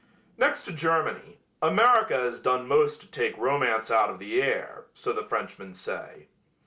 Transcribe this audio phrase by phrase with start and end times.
[0.35, 5.13] Next to Germany, America has done most to take romance out of the air, so
[5.13, 6.29] the Frenchmen say.